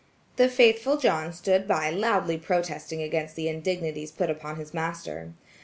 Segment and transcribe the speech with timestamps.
[0.37, 5.33] The faithful John stood by loudly protesting against the indignities put upon his master.